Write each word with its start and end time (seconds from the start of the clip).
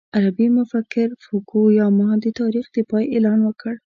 غربي 0.15 0.47
مفکر 0.57 1.07
فوکو 1.23 1.61
یاما 1.79 2.09
د 2.23 2.25
تاریخ 2.39 2.65
د 2.75 2.77
پای 2.89 3.03
اعلان 3.13 3.39
وکړ. 3.43 3.73